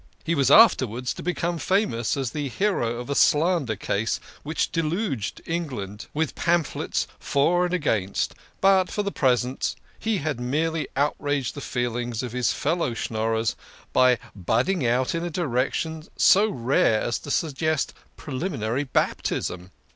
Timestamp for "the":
2.31-2.49, 9.03-9.11, 11.53-11.61